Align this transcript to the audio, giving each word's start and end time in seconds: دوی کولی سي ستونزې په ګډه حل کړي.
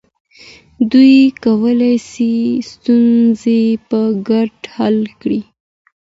دوی 0.91 1.15
کولی 1.43 1.95
سي 2.11 2.31
ستونزې 2.71 3.61
په 3.89 3.99
ګډه 4.27 4.57
حل 4.75 4.97
کړي. 5.21 5.41